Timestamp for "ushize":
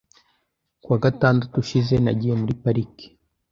1.63-1.93